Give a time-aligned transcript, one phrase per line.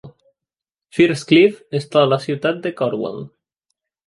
[0.97, 3.23] Firthcliffe està a la ciutat de Cornwall.